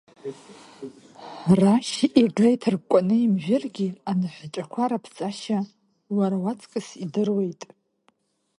Рашь 1.59 1.97
ега 2.21 2.47
иҭыркәкәаны 2.53 3.15
имжәыргьы, 3.25 3.87
аныҳәаҿақәа 4.09 4.89
раԥҵашьа 4.89 5.59
уара 6.17 6.37
уаҵкыс 6.43 6.87
идыруеит. 7.03 7.61